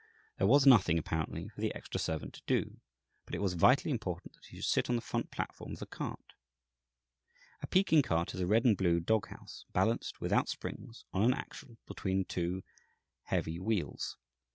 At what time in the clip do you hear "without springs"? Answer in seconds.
10.19-11.05